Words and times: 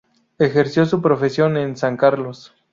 Ejerció 0.39 0.87
su 0.87 0.99
profesión 0.99 1.57
en 1.57 1.77
San 1.77 1.95
Carlos. 1.95 2.55